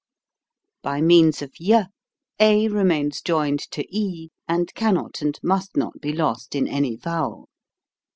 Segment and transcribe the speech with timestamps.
[0.81, 1.85] By means of y,
[2.39, 7.49] a remains joined to e and cannot and must not be lost in any vowel.